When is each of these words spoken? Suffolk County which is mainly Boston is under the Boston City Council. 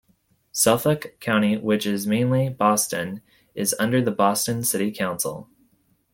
Suffolk 0.51 1.17
County 1.19 1.57
which 1.57 1.85
is 1.85 2.07
mainly 2.07 2.49
Boston 2.49 3.21
is 3.53 3.75
under 3.77 4.01
the 4.01 4.09
Boston 4.09 4.63
City 4.63 4.91
Council. 4.91 5.47